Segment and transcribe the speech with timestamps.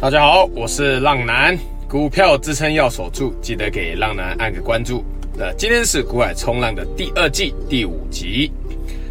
[0.00, 5.04] 大家好，我是浪男，股票支撑要守住，记得给浪男按个关注。
[5.36, 8.52] 那今天是股海冲浪的第二季第五集。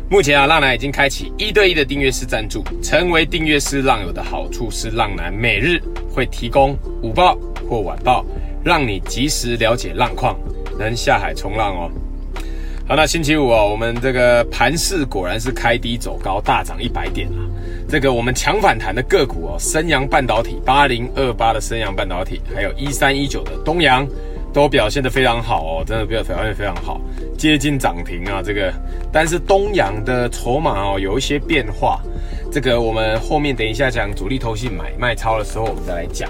[0.09, 2.63] 目前啊，浪男已经开启一对一的订阅式赞助。
[2.81, 5.77] 成为订阅式浪友的好处是，浪男每日
[6.09, 6.71] 会提供
[7.03, 7.37] 午报
[7.69, 8.25] 或晚报，
[8.63, 10.39] 让你及时了解浪况，
[10.79, 11.91] 能下海冲浪哦。
[12.87, 17.43] 好，那星期五哦，我们这个盘势果然是开低走高，大涨一百点啊。
[17.89, 24.05] 这个我们强反弹的个股哦，升阳半导体八零二八的升阳半导体，还有一三一九的东阳，
[24.53, 26.99] 都表现得非常好哦，真的表表现非常好，
[27.37, 28.41] 接近涨停啊。
[28.43, 28.73] 这个，
[29.09, 32.01] 但是东阳的筹码哦有一些变化，
[32.51, 36.29] 这个我们后面等一下讲主力投信买卖超的时候，我们再来讲。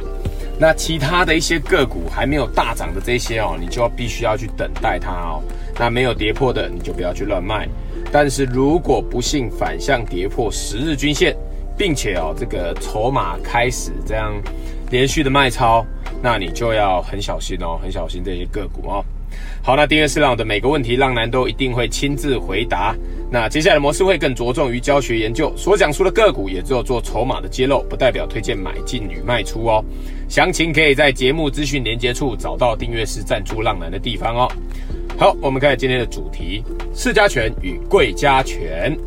[0.59, 5.41] 那其他的一些个股还没有大涨的这些哦，你就要必须要去等待它哦。
[5.79, 7.67] 那没有跌破的，你就不要去乱卖。
[8.11, 11.35] 但是如果不幸反向跌破十日均线，
[11.77, 14.33] 并且哦这个筹码开始这样
[14.89, 15.85] 连续的卖超，
[16.21, 19.05] 那你就要很小心哦，很小心这些个股哦。
[19.61, 22.95] 好，那订阅式浪友的每个问题，浪男都一定会亲自回答。
[23.29, 29.83] 那接下来的模式会更着重于教学研究，所讲述的个股也只有做筹码的揭露，不代表推荐买进与卖出哦。
[30.29, 34.51] 详情可以在节目资讯连接处找到订阅式赞助浪男的地方哦。
[35.17, 36.63] 好，我们开始今天的主题：
[36.95, 38.97] 市加权与柜加权。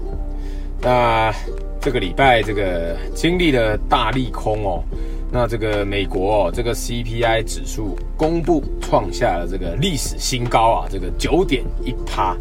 [0.82, 1.32] 那
[1.80, 4.84] 这个礼拜这个经历了大利空哦，
[5.32, 12.36] 那这个美国哦，这个 CPI 指数公布创下了这个历史新高啊，这个九点一趴。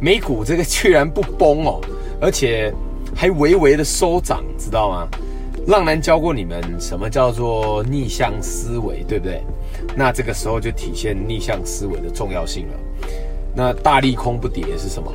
[0.00, 1.80] 美股这个居然不崩哦，
[2.18, 2.72] 而且
[3.14, 5.08] 还微微的收涨，知道吗？
[5.66, 9.42] 浪男教过你们什么叫做逆向思维，对不对？
[9.94, 12.74] 那这个时候就体现逆向思维的重要性了。
[13.54, 15.12] 那大利空不跌是什么？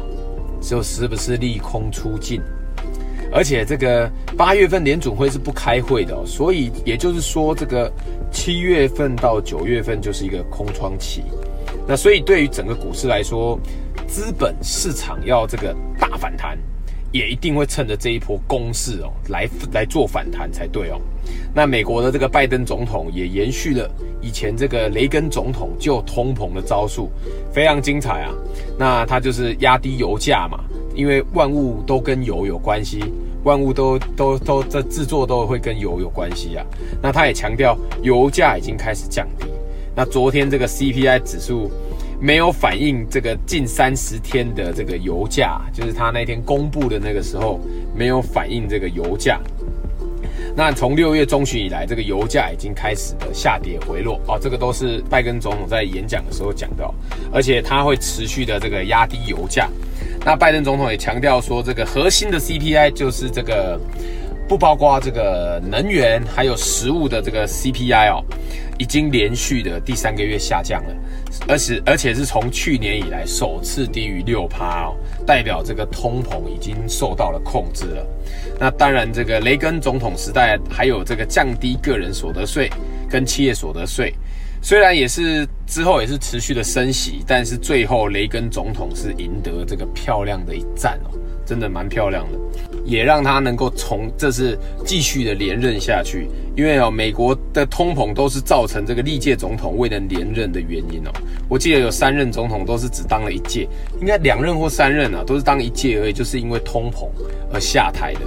[0.61, 2.39] 就是不是利空出尽？
[3.31, 7.91] 而且这个八月份联准会是不开会的哦，所以也就是说，这个
[8.31, 11.23] 七月份到九月份就是一个空窗期。
[11.87, 13.59] 那所以对于整个股市来说，
[14.07, 16.57] 资本市场要这个大反弹。
[17.11, 20.99] 也一定会趁着这一波攻势哦，来来做反弹才对哦。
[21.53, 23.89] 那美国的这个拜登总统也延续了
[24.21, 27.09] 以前这个雷根总统就通膨的招数，
[27.53, 28.33] 非常精彩啊。
[28.77, 30.59] 那他就是压低油价嘛，
[30.95, 33.03] 因为万物都跟油有关系，
[33.43, 36.65] 万物都都都这制作都会跟油有关系啊。
[37.01, 39.45] 那他也强调油价已经开始降低。
[39.95, 41.69] 那昨天这个 CPI 指数。
[42.17, 47.59] 没有反映这个近三十天的这个油价，就是他那天公布的那个时候
[47.93, 49.39] 没有反映这个油价。
[50.55, 56.95] 那从六月中旬以来，这个油价已经开始的下跌回落哦，这个都是拜登总统在演讲的时候讲到，
[57.33, 59.69] 而且他会持续的这个压低油价。
[60.25, 63.79] 那拜登总统也强调说，这个核心的 CPI 就是这个
[64.47, 68.25] 不包括这个能源还有食物的这个 CPI 哦，
[68.79, 70.95] 已经连续的第三个月下降了。
[71.47, 74.95] 而且而且是从去年以来首次低于六趴哦，
[75.27, 78.07] 代表这个通膨已经受到了控制了。
[78.59, 82.67] 那当然，这个雷根总统时代还有这个降低个人所得税
[83.07, 84.11] 跟企业所得税，
[84.61, 92.37] 虽然也是之后也是持续的升息，但是最后雷根总统是赢得这个漂亮的一战哦，真的蛮漂亮的，
[92.85, 96.27] 也让他能够从这次继续的连任下去。
[96.55, 101.11] 因为哦，美国的通膨都是造成这个历届总统未能连任的原因哦。
[101.49, 103.67] 我记得有三任总统都是只当了一届，
[104.05, 107.07] 应该两任或三任啊，都是当一届而已，就是因为通膨
[107.51, 108.19] 而下台的。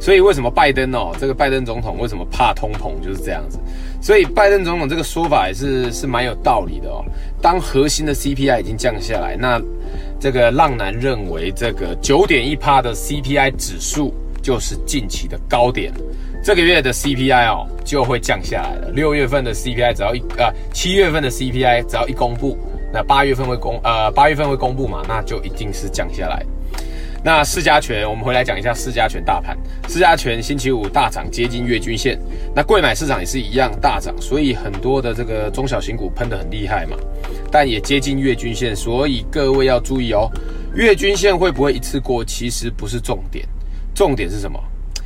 [0.00, 3.58] 所以为什么拜登哦，这个拜登总统为什么怕通膨就是这样子？
[4.00, 7.04] 所以拜登总统这个说法也是是蛮有道理的哦。
[7.42, 9.60] 当核心的 CPI 已经降下来，那
[10.20, 15.92] 这个浪男认为这个九点一趴的 CPI 指数就是近期的高点。
[16.44, 18.90] 这个月的 CPI 哦就会降下来了。
[18.92, 22.56] 六月份的 CPI 只要一啊，七月份的 CPI 只要一公布，
[22.94, 26.46] 那八月份会公呃八月份会公布嘛，那就一定是降下来。
[27.24, 29.56] 那四家权，我们回来讲一下四家权大盘。
[29.88, 32.20] 四家权星期五大涨，接近月均线。
[32.54, 36.96] 那贵买市场也是一样大涨，所以很多的这个中小型股喷得很厉害嘛，
[37.50, 40.30] 但也接近月均线，所以各位要注意哦，
[40.74, 42.24] 月均线会不会一次过？
[42.24, 43.44] 其实不是重点，
[43.92, 44.62] 重点是什么？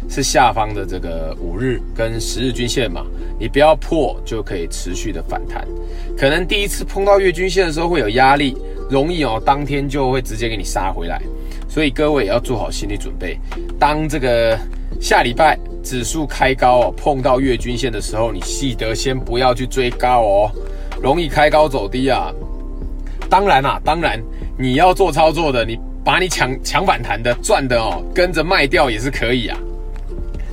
[0.08, 3.04] 是下方的这个五日跟十日均线嘛，
[3.38, 5.66] 你不要破就可以持续的反弹。
[6.16, 8.56] 可能第一次碰到月均线的时候会有压力，
[8.90, 11.20] 容易哦，当天就会直接给你杀回来。
[11.68, 13.38] 所以各位也要做好心理准备，
[13.78, 14.58] 当这个
[15.00, 20.50] 下礼拜指数开高哦，碰到月均线的时候，你记得先不要去追高哦，
[21.02, 22.32] 容易开高走低啊。
[23.28, 24.18] 当然啦，当然
[24.56, 29.58] 你要做操作的，你把你抢抢反弹的赚的哦，跟着卖掉也是可以啊。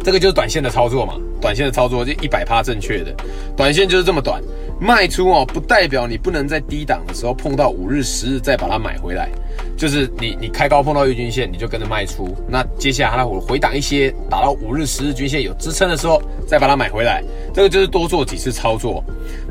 [0.05, 3.11] 这个就是短线的操作嘛，短线的操作就一百趴正确的，
[3.57, 4.39] 短线就是这么短。
[4.79, 9.31] 卖出哦，不代表你不能在低档的时候碰到五日、十日再把它买回来。
[9.75, 12.37] 就是你你开高碰到月均线，你就跟着卖出。
[12.47, 17.23] 那接下来它会回档一些，打到五日、十日均线有支撑的时候，再把它买回来。
[17.55, 19.01] 这个就是多做几次操作。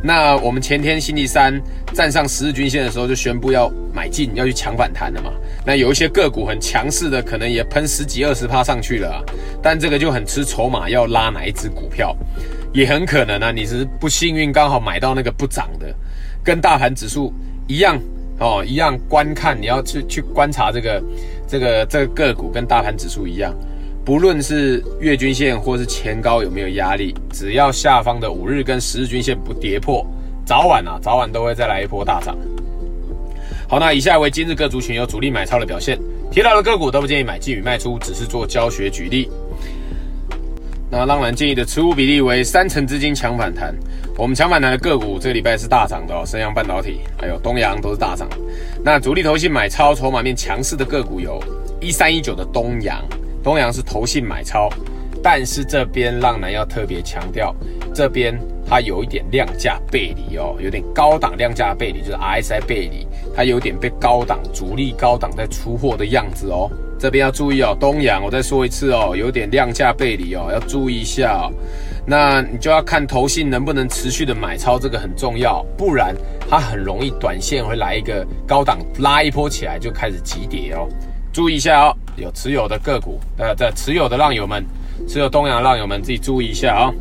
[0.03, 1.59] 那我们前天星期三
[1.95, 5.33] 站上十日均线的时候，就宣布要买进，要去抢反弹了嘛。
[5.65, 9.25] 那有一些个股很强势的，可能也喷十几二十趴上去了。
[9.63, 12.15] 但这个就很吃筹码，要拉哪一只股票，
[12.75, 15.87] 也很可能啊，你是不幸运刚好买到那个不涨的，
[16.45, 17.33] 跟大盘指数
[17.67, 17.99] 一样。
[18.41, 21.03] 哦，一样观看，你要去去观察这个
[21.47, 23.55] 这个这个个股跟大盘指数一样，
[24.05, 30.07] 不论是月均线或是前高有没有压力，只要下方的五日跟十日均线不跌破，
[30.45, 32.37] 早晚啊早晚都会再来一波大涨。
[33.67, 35.99] 好，那以下为今日各族群有主力买超的表现，
[36.31, 39.31] 提到的个股都不建议买进与卖出，只是做教学举例。
[40.91, 43.75] 那浪男建议的持股比例为三成资金抢反弹。
[44.19, 48.29] 我们抢反弹的个股这个礼拜是大涨的哦，升阳半导体还有东阳都是大涨。
[48.85, 51.43] 那主力投信买超筹码面强势的个股有
[51.81, 53.03] 一三一九的东阳，
[53.45, 54.71] 东阳是投信买超，
[55.23, 57.55] 但是这边浪男要特别强调，
[57.95, 58.37] 这边
[58.67, 63.07] 它有一点量价背离哦，有点高档量价背离，就是 RSI 背离，
[63.37, 66.71] 它有点被高档主力高档在出货的样子哦。
[66.99, 71.53] 这边要注意哦，东阳，我再说一次哦，有点量价背离哦，要注意一下哦。
[72.07, 76.15] 那你就要看投信能不能持续的买超，这个很重要，不然
[76.49, 80.89] 它很容易短线会来一个高档拉一波起来就开始急跌哦。
[81.35, 84.65] 注意一下哦，有持有的个股，呃，在持有的浪友们，
[85.09, 86.95] 持有东阳的浪友们自己注意一下哦。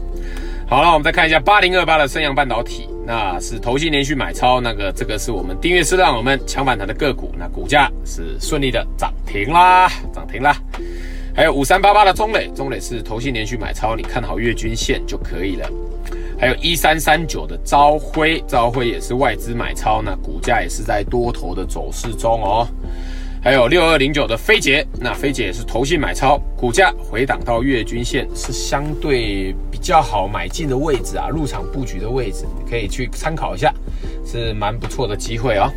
[0.68, 10.58] 好了，我们再看一下八零二八的升阳半导体，那是投信连续买超，那个这个是我们订阅式让我们抢反弹的个股，那股价是顺利的涨停啦，涨停啦。
[11.36, 15.70] 还有五三八八的中磊，中磊是投信连续买超，你看好月均线就可以了。
[16.40, 22.68] 还有一三三九的朝辉，朝辉也是外资买超，那股价也是在多头的走势中哦。
[23.44, 33.74] 还有六二零九的飞捷，那飞捷也是投信买超，股价回档到月均线是相对比较好买进的位置啊，入场布局的位置，可以去参考一下，
[34.26, 35.70] 是蛮不错的机会哦。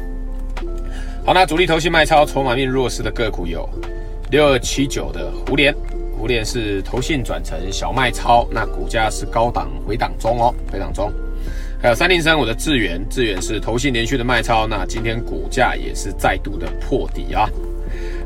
[1.25, 3.69] 好，那主力投信卖超，筹码面弱势的个股有
[4.31, 5.75] 六二七九的胡连，
[6.17, 11.13] 胡连是投信转成小卖超，那股价是高档回档中哦，回档中。
[11.87, 17.49] 还有三零三五的智原，智原是投信连续的卖超，那今天股价也是再度的破底啊。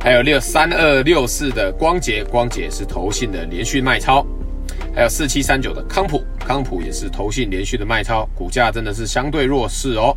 [0.01, 4.25] 还有六三二六四的光頡，光頡是投信的连续卖超。
[4.95, 10.17] 还有四七三九的康普，康普也是投信连续的卖超，股价真的是相对弱势哦。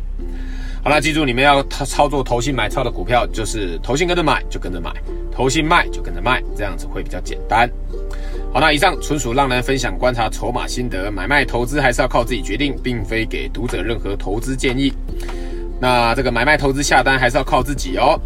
[0.82, 4.90] 好了，记住你们要操作投信买超的股票，就是投信跟着买就跟着买，
[5.30, 7.70] 投信卖就跟着卖，这样子会比较简单。
[8.54, 14.92] 好，那以上纯属浪人分享观察筹码心得，买卖投资还是要靠自己决定，并非给读者任何投资建议。
[15.80, 18.16] 那这个买卖投资下单还是要靠自己哦。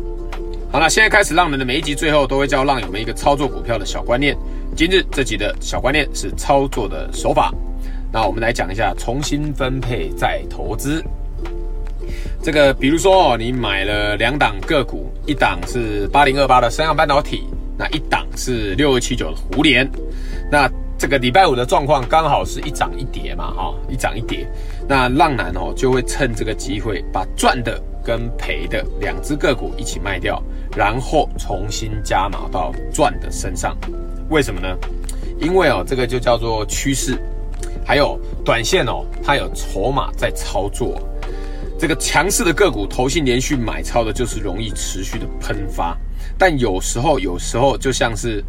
[0.71, 4.37] 好，那现在开始，浪人的每一集最后都会教浪友们一个操作股票的小观念。
[4.77, 7.51] 今日这集的小观念是操作的手法。
[8.13, 11.03] 那我们来讲一下重新分配再投资。
[12.43, 17.45] 这个比如说哦，你买了两档个股，一档是八零二八的升阳半导体。
[17.79, 19.89] 那一档是六二七九的胡连，
[20.51, 24.45] 那这个礼拜五的状况刚好是一涨一跌嘛，哈，一涨一跌。
[24.89, 30.43] 那浪男哦就会趁这个机会把赚的跟赔的两只个股一起卖掉，
[30.77, 33.77] 然后重新加码到赚的身上。
[34.29, 34.77] 为什么呢？
[35.39, 37.17] 因为哦这个就叫做趋势，
[37.87, 41.01] 还有短线哦，它有筹码在操作。
[41.79, 45.97] 这个强势的个股，投信连续买超的，就是容易持续的喷发。
[46.39, 48.43] 但有时候，有时候就像是，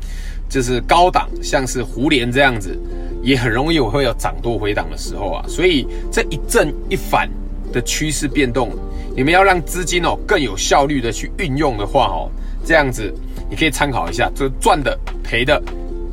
[0.50, 2.78] 就是高档，像是胡连这样子，
[3.22, 5.46] 也很容易会有涨多回档的时候啊。
[5.48, 7.30] 所以这一正一反
[7.72, 8.72] 的趋势变动，
[9.16, 12.30] 你们要让资金哦更有效率的去运用的话哦，
[12.66, 13.14] 这样子
[13.50, 15.62] 你可以参考一下，就赚的赔的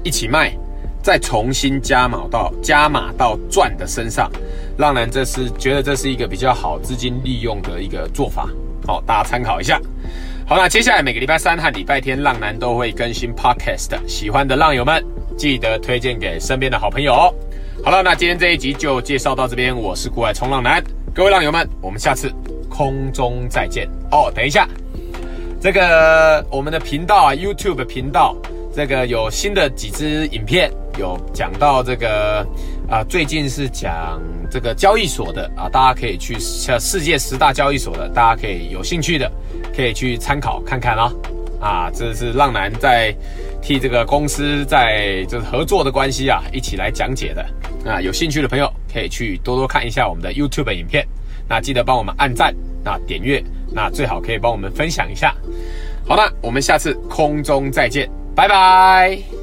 [0.03, 0.57] 一起卖，
[1.03, 4.31] 再重新加码到加码到赚的身上。
[4.79, 8.47] 让人这是觉得这是一个比较好资金利用的一个做法，
[8.87, 9.81] 好，大家参考一下。
[10.49, 13.99] 好，那接下来每个礼拜三和礼拜天，浪男都会更新 Podcast。
[14.07, 15.05] 喜欢的浪友们，
[15.37, 17.13] 记得推荐给身边的好朋友。
[17.83, 19.77] 好了，那今天这一集就介绍到这边。
[19.77, 20.81] 我是股海冲浪男，
[21.13, 22.33] 各位浪友们，我们下次
[22.71, 24.31] 空中再见哦。
[24.33, 24.69] 等一下，
[25.61, 28.37] 这个我们的频道啊，YouTube 频道，
[28.73, 32.47] 这个有新的几支影片，有讲到这个
[32.89, 39.31] 啊，最近是讲这个交易所的啊，大家可以去像世界十大交易所的，大家可以有兴趣的。
[39.75, 41.13] 可以去参考看看啦，
[41.61, 43.15] 啊，这是浪男在
[43.61, 47.45] 替这个公司在就是合作的关系啊，一起来讲解的。
[47.85, 51.07] 那有兴趣的朋友可以去多多看一下我们的 YouTube 影片。
[51.47, 55.35] 那记得帮我们按赞，那点阅，那最好可以帮我们分享一下。
[56.07, 59.36] 好的，我们下次空中再见，拜拜。